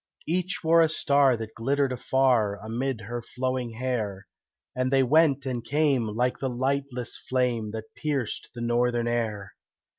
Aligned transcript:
Each 0.27 0.61
wore 0.63 0.81
a 0.81 0.89
star 0.89 1.37
that 1.37 1.53
glittered 1.53 1.91
afar, 1.91 2.59
Amid 2.63 3.01
her 3.01 3.21
flowing 3.21 3.73
hair, 3.73 4.25
And 4.75 4.91
they 4.91 5.03
went 5.03 5.45
and 5.45 5.63
came 5.63 6.07
like 6.07 6.39
the 6.39 6.49
lightless 6.49 7.15
flame 7.29 7.69
That 7.69 7.93
pierced 7.95 8.49
the 8.55 8.61
northern 8.61 9.07
air. 9.07 9.53